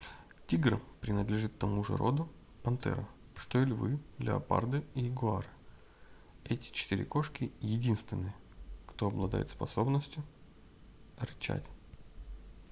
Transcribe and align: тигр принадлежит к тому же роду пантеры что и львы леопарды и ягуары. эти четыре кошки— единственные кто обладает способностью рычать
тигр 0.47 0.79
принадлежит 0.99 1.51
к 1.53 1.59
тому 1.59 1.83
же 1.83 1.95
роду 1.95 2.27
пантеры 2.63 3.05
что 3.35 3.61
и 3.61 3.65
львы 3.65 3.99
леопарды 4.17 4.83
и 4.95 5.01
ягуары. 5.05 5.45
эти 6.43 6.71
четыре 6.71 7.05
кошки— 7.05 7.53
единственные 7.61 8.33
кто 8.87 9.09
обладает 9.09 9.51
способностью 9.51 10.23
рычать 11.19 11.67